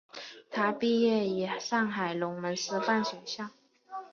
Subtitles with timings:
[0.49, 3.51] 他毕业于上海龙门师范学校。